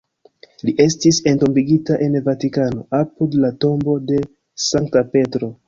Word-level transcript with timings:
Li 0.69 0.73
estis 0.85 1.19
entombigita 1.31 1.99
en 2.07 2.17
Vatikano, 2.29 2.87
apud 3.03 3.39
la 3.47 3.53
tombo 3.67 3.97
de 4.09 4.21
Sankta 4.69 5.09
Petro. 5.17 5.55